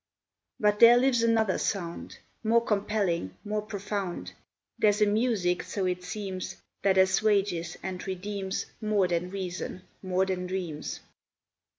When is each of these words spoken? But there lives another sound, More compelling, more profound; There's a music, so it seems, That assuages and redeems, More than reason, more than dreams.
But 0.59 0.79
there 0.79 0.97
lives 0.97 1.21
another 1.21 1.59
sound, 1.59 2.17
More 2.43 2.65
compelling, 2.65 3.37
more 3.45 3.61
profound; 3.61 4.33
There's 4.79 4.99
a 4.99 5.05
music, 5.05 5.61
so 5.61 5.85
it 5.85 6.03
seems, 6.03 6.55
That 6.81 6.97
assuages 6.97 7.77
and 7.83 8.03
redeems, 8.07 8.65
More 8.81 9.07
than 9.07 9.29
reason, 9.29 9.83
more 10.01 10.25
than 10.25 10.47
dreams. 10.47 11.01